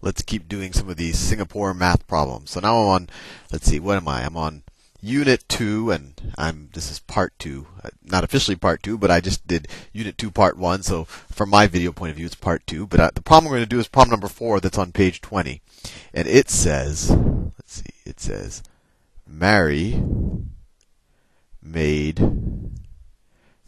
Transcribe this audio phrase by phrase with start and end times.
[0.00, 2.50] let's keep doing some of these Singapore math problems.
[2.50, 3.08] So now I'm on,
[3.52, 4.24] let's see, what am I?
[4.24, 4.62] I'm on
[5.00, 7.66] Unit 2, and I'm this is Part 2.
[7.84, 10.82] Uh, not officially Part 2, but I just did Unit 2, Part 1.
[10.82, 12.86] So from my video point of view, it's Part 2.
[12.86, 15.20] But uh, the problem we're going to do is problem number 4 that's on page
[15.20, 15.62] 20.
[16.12, 18.62] And it says, let's see, it says,
[19.26, 20.02] Mary
[21.62, 22.18] made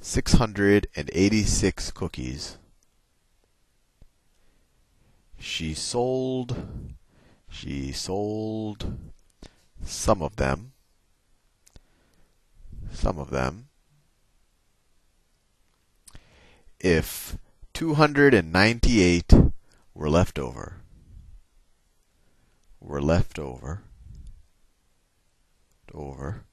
[0.00, 2.56] 686 cookies.
[5.40, 6.54] She sold
[7.50, 8.96] she sold
[9.82, 10.72] some of them
[12.92, 13.68] some of them
[16.78, 17.36] if
[17.74, 19.32] 298
[19.94, 20.76] were left over
[22.78, 23.82] were left over
[25.92, 26.44] over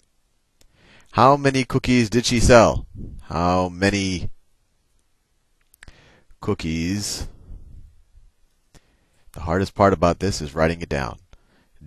[1.17, 2.85] how many cookies did she sell?
[3.23, 4.29] How many
[6.41, 7.27] cookies?
[9.37, 11.19] The hardest part about this is writing it down.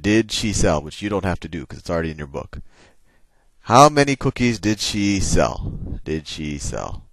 [0.01, 0.81] Did she sell?
[0.81, 2.61] Which you don't have to do because it's already in your book.
[3.63, 5.99] How many cookies did she sell?
[6.05, 7.09] Did she sell?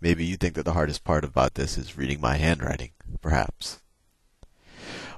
[0.00, 2.90] Maybe you think that the hardest part about this is reading my handwriting.
[3.22, 3.80] Perhaps.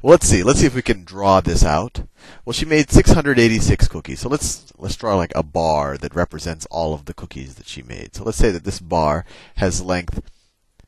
[0.02, 0.42] Well, let's see.
[0.42, 2.06] Let's see if we can draw this out.
[2.44, 4.20] Well, she made 686 cookies.
[4.20, 7.80] So let's let's draw like a bar that represents all of the cookies that she
[7.80, 8.14] made.
[8.14, 10.20] So let's say that this bar has length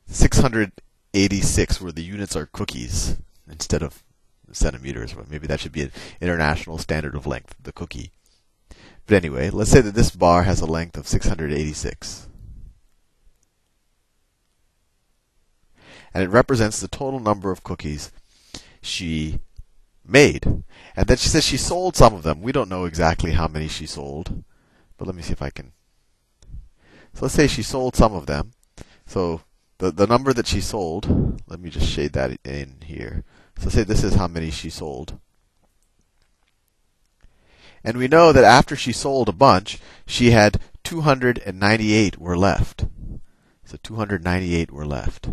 [0.05, 3.17] 686, where the units are cookies
[3.51, 4.03] instead of
[4.51, 5.15] centimeters.
[5.15, 8.11] Well, maybe that should be an international standard of length, the cookie.
[9.05, 12.27] But anyway, let's say that this bar has a length of 686.
[16.13, 18.11] And it represents the total number of cookies
[18.81, 19.39] she
[20.05, 20.45] made.
[20.95, 22.41] And then she says she sold some of them.
[22.41, 24.43] We don't know exactly how many she sold.
[24.97, 25.71] But let me see if I can.
[27.13, 28.51] So let's say she sold some of them.
[29.05, 29.41] So
[29.77, 33.23] the, the number that she sold, let me just shade that in here.
[33.61, 35.19] So say this is how many she sold.
[37.83, 42.85] And we know that after she sold a bunch, she had 298 were left.
[43.63, 45.29] So 298 were left.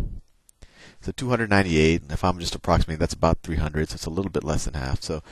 [1.01, 4.43] So 298, and if I'm just approximating, that's about 300, so it's a little bit
[4.43, 5.01] less than half.
[5.01, 5.23] So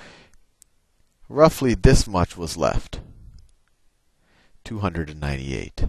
[1.29, 3.00] roughly this much was left
[4.64, 5.84] 298.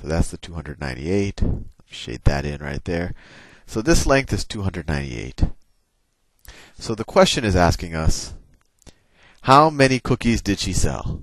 [0.00, 1.42] So that's the 298.
[1.84, 3.12] Shade that in right there.
[3.70, 5.44] So this length is 298.
[6.76, 8.34] So the question is asking us
[9.42, 11.22] how many cookies did she sell?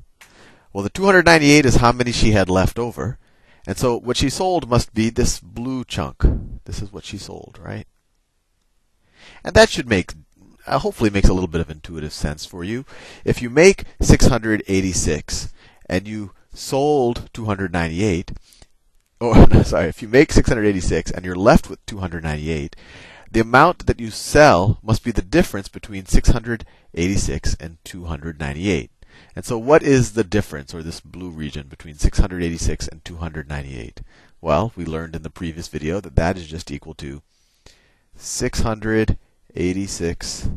[0.72, 3.20] Well, the 298 is how many she had left over.
[3.68, 6.24] And so what she sold must be this blue chunk.
[6.64, 7.86] This is what she sold, right?
[9.44, 10.14] And that should make,
[10.66, 12.86] uh, hopefully, makes a little bit of intuitive sense for you.
[13.26, 15.52] If you make 686
[15.90, 18.32] and you sold 298,
[19.20, 22.76] Oh, or no, sorry, if you make 686 and you're left with 298,
[23.32, 28.92] the amount that you sell must be the difference between 686 and 298.
[29.36, 34.02] And so, what is the difference, or this blue region, between 686 and 298?
[34.40, 37.22] Well, we learned in the previous video that that is just equal to
[38.16, 40.50] 686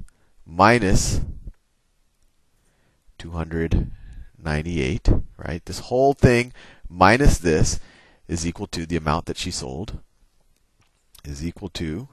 [0.47, 1.21] minus
[3.19, 5.65] 298, right?
[5.65, 6.53] This whole thing
[6.89, 7.81] minus this
[8.31, 9.99] is equal to the amount that she sold,
[11.25, 12.09] is equal to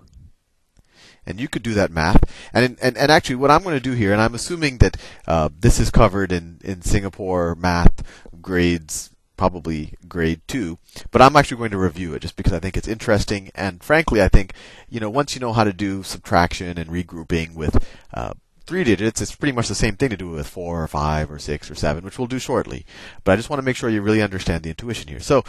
[1.27, 2.23] and you could do that math.
[2.53, 4.97] And and, and actually, what I'm going to do here, and I'm assuming that
[5.27, 8.01] uh, this is covered in in Singapore math
[8.41, 10.79] grades, probably grade two.
[11.11, 14.21] But I'm actually going to review it just because I think it's interesting, and frankly,
[14.21, 14.53] I think
[14.89, 18.33] you know once you know how to do subtraction and regrouping with uh,
[18.67, 21.39] three digits, it's pretty much the same thing to do with four or five or
[21.39, 22.85] six or seven, which we'll do shortly.
[23.23, 25.19] But I just want to make sure you really understand the intuition here.
[25.19, 25.43] So,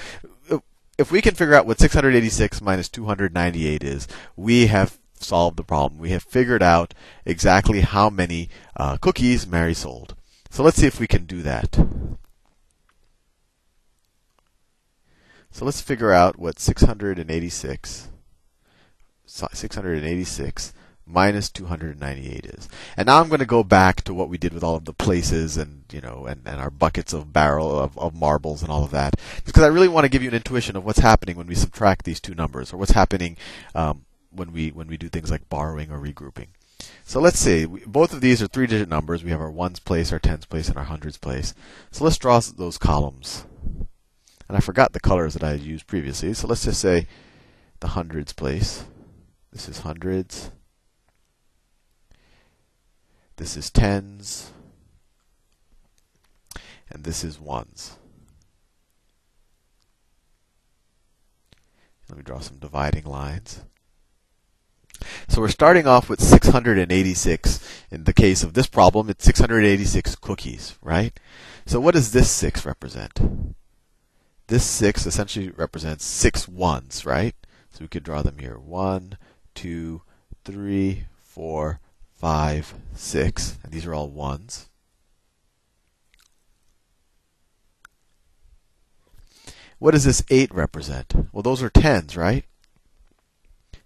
[0.99, 6.01] if we can figure out what 686 minus 298 is, we have solved the problem.
[6.01, 6.93] We have figured out
[7.25, 10.17] exactly how many uh, cookies Mary sold.
[10.51, 11.79] So let's see if we can do that.
[15.51, 18.09] So let's figure out what 686
[19.27, 20.73] 686
[21.09, 22.69] minus 298 is.
[22.97, 24.93] And now I'm going to go back to what we did with all of the
[24.93, 28.85] places and you know and, and our buckets of barrel of, of marbles and all
[28.85, 31.47] of that, because I really want to give you an intuition of what's happening when
[31.47, 33.37] we subtract these two numbers, or what's happening
[33.75, 36.49] um, when we when we do things like borrowing or regrouping.
[37.05, 39.25] So let's see, both of these are three-digit numbers.
[39.25, 41.55] We have our ones place, our tens place, and our hundreds place.
[41.91, 43.47] So let's draw those columns.
[44.49, 46.33] And I forgot the colors that I had used previously.
[46.35, 47.07] So let's just say
[47.81, 48.85] the hundreds place.
[49.53, 50.51] This is hundreds.
[53.39, 54.51] This is tens.
[56.91, 57.97] And this is ones.
[62.09, 63.63] Let me draw some dividing lines.
[65.29, 67.85] So we're starting off with 686.
[67.93, 71.19] In the case of this problem, it's 686 cookies, right?
[71.65, 73.55] So what does this 6 represent?
[74.49, 77.37] This 6 essentially represents six ones, right?
[77.71, 78.59] So we could draw them here.
[78.59, 79.19] One,
[79.55, 80.03] two,
[80.45, 81.81] three, four,
[82.19, 83.59] five, six.
[83.63, 84.69] And these are all ones.
[89.79, 91.15] What does this 8 represent?
[91.33, 92.45] Well, those are tens, right?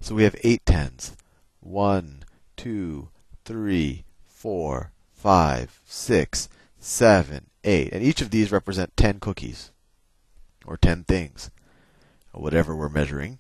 [0.02, 1.17] So we have eight tens.
[1.61, 2.25] One,
[2.56, 3.11] two,
[3.44, 6.49] three, four, five, six,
[6.81, 7.93] seven, eight.
[7.93, 9.70] And each of these represent 10 cookies,
[10.67, 11.52] or 10 things,
[12.32, 13.38] or whatever we're measuring.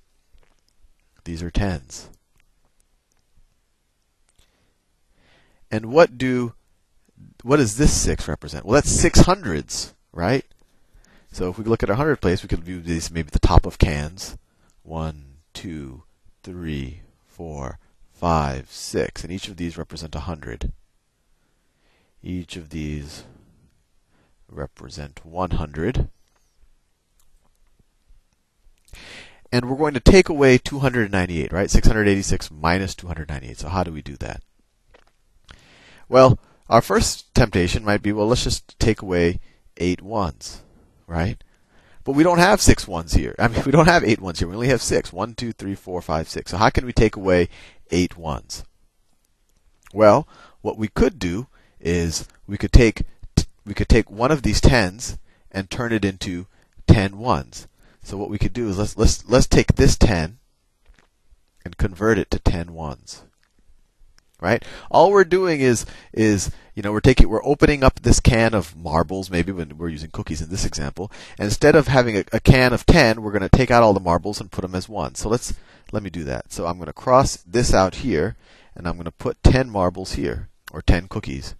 [1.24, 2.08] These are tens.
[5.72, 6.52] And what do
[7.42, 8.64] what does this 6 represent?
[8.64, 10.44] Well, that's six hundreds, right?
[11.32, 13.64] So if we look at our hundred place, we could view these maybe the top
[13.64, 14.36] of cans.
[14.82, 16.02] One, two,
[16.42, 17.78] three, four,
[18.12, 19.24] five, six.
[19.24, 20.72] And each of these represent a hundred.
[22.22, 23.24] Each of these
[24.48, 26.08] represent 100.
[29.50, 31.70] And we're going to take away 298, right?
[31.70, 33.58] 686 minus 298.
[33.58, 34.42] So how do we do that?
[36.12, 36.38] Well,
[36.68, 39.40] our first temptation might be, well, let's just take away
[39.78, 40.60] eight ones,
[41.06, 41.42] right?
[42.04, 43.34] But we don't have six ones here.
[43.38, 44.46] I mean, we don't have eight ones here.
[44.46, 45.10] We only have six.
[45.10, 46.50] One, two, three, four, five, six.
[46.50, 47.48] So how can we take away
[47.90, 48.62] eight ones?
[49.94, 50.28] Well,
[50.60, 51.46] what we could do
[51.80, 53.04] is we could take
[53.64, 55.16] we could take one of these tens
[55.50, 56.46] and turn it into
[56.86, 57.66] ten ones.
[58.02, 60.40] So what we could do is let's let's let's take this ten
[61.64, 63.22] and convert it to ten ones
[64.42, 64.64] right?
[64.90, 68.76] All we're doing is is you know we're taking we're opening up this can of
[68.76, 71.10] marbles maybe when we're using cookies in this example.
[71.38, 73.94] And instead of having a, a can of 10 we're going to take out all
[73.94, 75.14] the marbles and put them as one.
[75.14, 75.54] So let's
[75.92, 76.52] let me do that.
[76.52, 78.36] So i'm going to cross this out here
[78.76, 81.54] and i'm going to put 10 marbles here or 10 cookies.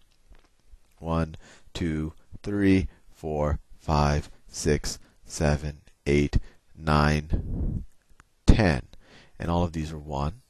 [0.99, 1.37] One,
[1.75, 2.13] two,
[2.43, 6.39] three, four, five, six, seven, eight,
[6.77, 7.85] nine,
[8.47, 8.83] ten,
[9.39, 10.42] and all of these are 1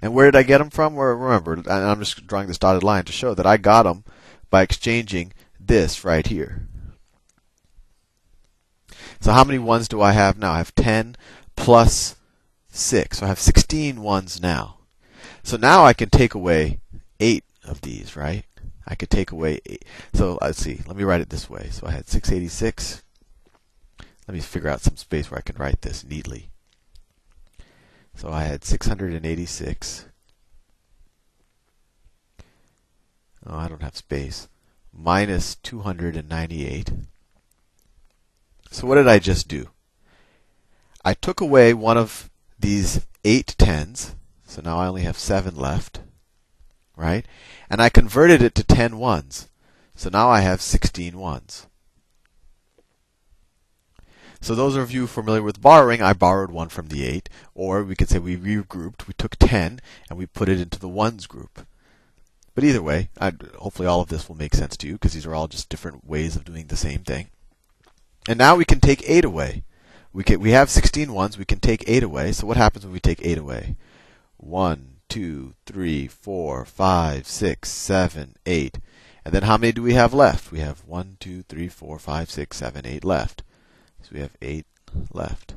[0.00, 0.94] And where did I get them from?
[0.94, 4.04] Well, remember, I'm just drawing this dotted line to show that I got them
[4.50, 6.66] by exchanging this right here.
[9.20, 10.52] So how many ones do I have now?
[10.52, 11.16] I have 10
[11.56, 12.16] plus
[12.68, 13.18] 6.
[13.18, 14.78] So I have 16 ones now.
[15.42, 16.80] So now I can take away
[17.20, 18.44] 8 of these, right?
[18.86, 19.84] I could take away 8.
[20.14, 20.80] So let's see.
[20.86, 21.68] Let me write it this way.
[21.70, 23.02] So I had 686.
[24.26, 26.50] Let me figure out some space where I can write this neatly.
[28.18, 30.06] So I had 686.
[33.46, 34.48] Oh, I don't have space.
[34.92, 36.90] Minus 298.
[38.72, 39.68] So what did I just do?
[41.04, 42.28] I took away one of
[42.58, 44.16] these eight tens.
[44.48, 46.00] So now I only have seven left.
[46.96, 47.24] Right?
[47.70, 49.48] And I converted it to 10 ones.
[49.94, 51.68] So now I have 16 ones.
[54.40, 57.28] So those of you familiar with borrowing, I borrowed one from the 8.
[57.54, 59.06] Or we could say we regrouped.
[59.06, 61.66] We took 10 and we put it into the ones group.
[62.54, 65.26] But either way, I'd, hopefully all of this will make sense to you because these
[65.26, 67.28] are all just different ways of doing the same thing.
[68.28, 69.64] And now we can take 8 away.
[70.12, 71.38] We, can, we have 16 ones.
[71.38, 72.32] We can take 8 away.
[72.32, 73.76] So what happens when we take 8 away?
[74.38, 78.78] 1, 2, 3, 4, 5, 6, 7, 8.
[79.24, 80.52] And then how many do we have left?
[80.52, 83.42] We have 1, 2, 3, 4, 5, 6, 7, 8 left.
[84.02, 84.66] So we have 8
[85.12, 85.54] left.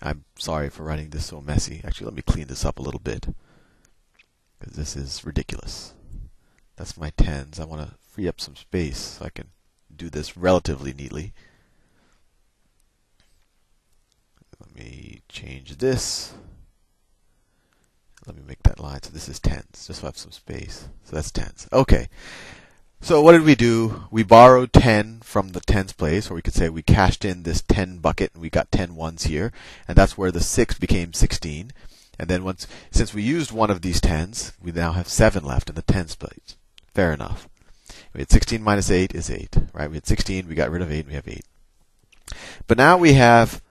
[0.00, 1.80] I'm sorry for writing this so messy.
[1.84, 3.28] Actually, let me clean this up a little bit.
[4.58, 5.94] Because this is ridiculous.
[6.76, 7.58] That's my tens.
[7.58, 9.48] I want to free up some space so I can
[9.94, 11.32] do this relatively neatly.
[14.60, 16.34] Let me change this.
[18.26, 19.02] Let me make that line.
[19.02, 20.88] So this is tens, just so I have some space.
[21.04, 21.68] So that's tens.
[21.72, 22.08] Okay.
[23.00, 24.04] So what did we do?
[24.10, 27.62] We borrowed 10 from the tens place, or we could say we cashed in this
[27.62, 29.52] 10 bucket and we got 10 ones here,
[29.86, 31.72] and that's where the 6 became 16.
[32.18, 35.68] And then once, since we used one of these tens, we now have 7 left
[35.68, 36.56] in the tens place.
[36.92, 37.48] Fair enough.
[38.12, 39.88] We had 16 minus 8 is 8, right?
[39.88, 41.44] We had 16, we got rid of 8, we have 8.
[42.66, 43.62] But now we have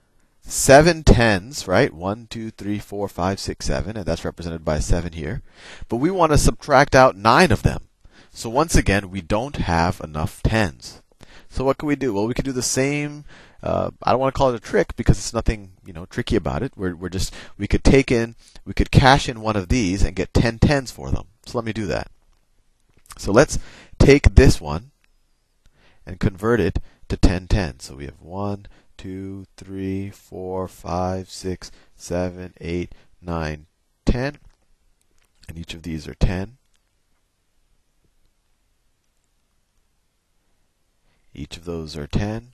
[0.42, 1.92] seven tens, right?
[1.92, 5.42] One, two, three, four, five, six, seven, and that's represented by 7 here.
[5.88, 7.87] But we want to subtract out 9 of them.
[8.30, 11.02] So once again, we don't have enough tens.
[11.48, 12.12] So what can we do?
[12.12, 13.24] Well, we can do the same.
[13.62, 16.36] Uh, I don't want to call it a trick because it's nothing, you know, tricky
[16.36, 16.72] about it.
[16.76, 20.14] We're, we're just we could take in, we could cash in one of these and
[20.14, 21.26] get 10 tens for them.
[21.46, 22.10] So let me do that.
[23.16, 23.58] So let's
[23.98, 24.92] take this one
[26.06, 27.84] and convert it to 10 tens.
[27.84, 28.66] So we have 1,
[28.98, 32.92] two, three, four, five, six, seven, eight,
[33.22, 33.66] nine,
[34.04, 34.36] ten.
[35.48, 36.57] And each of these are 10.
[41.34, 42.52] Each of those are 10.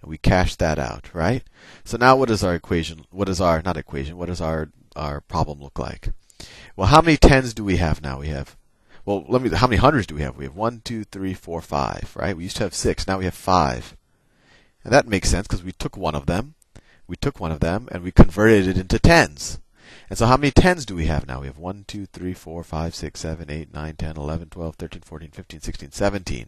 [0.00, 1.44] And we cash that out, right?
[1.84, 3.04] So now what is our equation?
[3.10, 6.10] What is our, not equation, what does our, our problem look like?
[6.76, 8.20] Well, how many 10s do we have now?
[8.20, 8.56] We have,
[9.04, 10.36] well, let me, how many hundreds do we have?
[10.36, 12.36] We have 1, 2, 3, 4, 5, right?
[12.36, 13.96] We used to have 6, now we have 5.
[14.84, 16.54] And that makes sense because we took one of them,
[17.06, 19.60] we took one of them, and we converted it into tens.
[20.08, 21.40] And so how many tens do we have now?
[21.40, 25.02] We have 1, 2, 3, 4, 5, 6, 7, 8, 9, 10, 11, 12, 13,
[25.02, 26.46] 14, 15, 16, 17.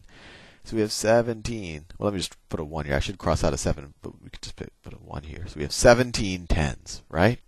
[0.65, 1.85] So we have 17.
[1.97, 2.95] Well, let me just put a 1 here.
[2.95, 5.45] I should cross out a 7, but we could just put, put a 1 here.
[5.47, 7.39] So we have 17 tens, right?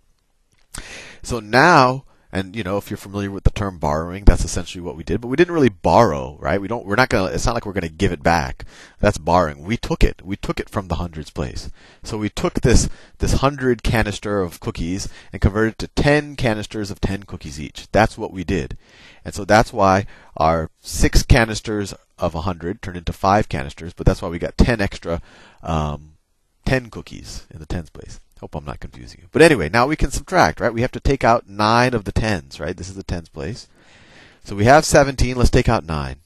[1.22, 4.96] So now and you know, if you're familiar with the term borrowing, that's essentially what
[4.96, 5.20] we did.
[5.20, 6.60] But we didn't really borrow, right?
[6.60, 6.84] We don't.
[6.84, 7.32] We're not gonna.
[7.32, 8.66] It's not like we're gonna give it back.
[9.00, 9.64] That's borrowing.
[9.64, 10.20] We took it.
[10.22, 11.70] We took it from the hundreds place.
[12.02, 16.90] So we took this this hundred canister of cookies and converted it to ten canisters
[16.90, 17.90] of ten cookies each.
[17.92, 18.76] That's what we did.
[19.24, 20.06] And so that's why
[20.36, 23.94] our six canisters of a hundred turned into five canisters.
[23.94, 25.22] But that's why we got ten extra,
[25.62, 26.12] um,
[26.66, 28.20] ten cookies in the tens place.
[28.40, 29.28] Hope I'm not confusing you.
[29.32, 30.72] But anyway, now we can subtract, right?
[30.72, 32.76] We have to take out 9 of the tens, right?
[32.76, 33.68] This is the tens place.
[34.44, 35.36] So we have 17.
[35.36, 36.16] Let's take out 9.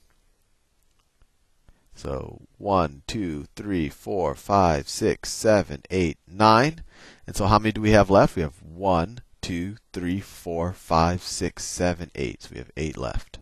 [1.94, 6.84] So 1, 2, 3, 4, 5, 6, 7, 8, 9.
[7.26, 8.36] And so how many do we have left?
[8.36, 12.42] We have 1, 2, 3, 4, 5, 6, 7, 8.
[12.42, 13.38] So we have 8 left.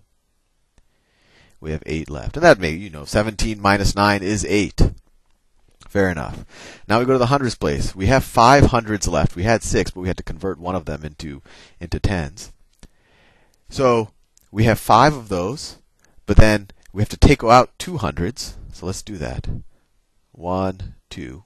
[1.60, 2.36] We have 8 left.
[2.36, 4.92] And that may, you know, 17 minus 9 is 8.
[5.90, 6.44] Fair enough.
[6.88, 7.96] Now we go to the hundreds place.
[7.96, 9.34] We have five hundreds left.
[9.34, 11.42] We had six, but we had to convert one of them into
[11.80, 12.52] into tens.
[13.68, 14.12] So
[14.52, 15.78] we have five of those,
[16.26, 18.56] but then we have to take out two hundreds.
[18.72, 19.48] So let's do that.
[20.30, 21.42] One, two.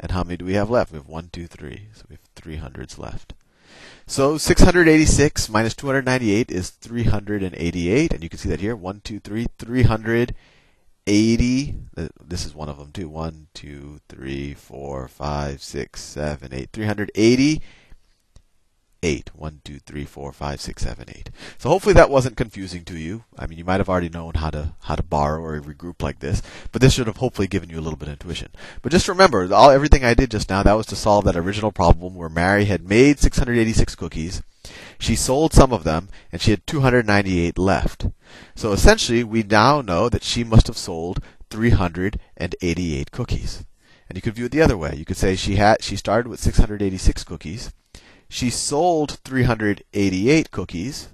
[0.00, 0.90] And how many do we have left?
[0.90, 1.86] We have one, two, three.
[1.92, 3.32] So we have three hundreds left.
[4.08, 8.12] So 686 minus 298 is 388.
[8.12, 8.74] And you can see that here.
[8.74, 10.36] 1, 2, 3, 388.
[11.06, 11.74] 80.
[12.22, 13.08] This is one of them too.
[13.08, 16.70] 1, 2, 3, 4, 5, 6, 7, 8.
[16.72, 17.62] 380.
[19.02, 19.30] 8.
[19.34, 21.30] 1, 2, 3, 4, 5, 6, 7, 8.
[21.58, 23.24] So hopefully that wasn't confusing to you.
[23.38, 26.20] I mean, you might have already known how to how to borrow or regroup like
[26.20, 26.40] this,
[26.72, 28.48] but this should have hopefully given you a little bit of intuition.
[28.80, 31.70] But just remember, all everything I did just now that was to solve that original
[31.70, 34.42] problem where Mary had made 686 cookies
[34.98, 38.06] she sold some of them, and she had 298 left.
[38.54, 43.64] So essentially, we now know that she must have sold 388 cookies.
[44.08, 44.94] And you could view it the other way.
[44.96, 47.72] You could say she had she started with 686 cookies.
[48.28, 51.08] She sold 388 cookies,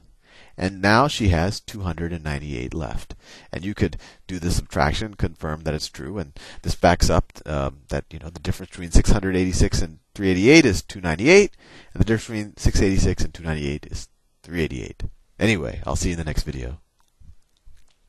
[0.56, 3.14] and now she has 298 left.
[3.52, 3.96] And you could
[4.26, 6.32] do the subtraction, confirm that it's true, and
[6.62, 11.56] this backs up um, that you know the difference between 686 and 388 is 298,
[11.94, 14.08] and the difference between 686 and 298 is
[14.42, 15.02] 388.
[15.38, 16.80] Anyway, I'll see you in the next video.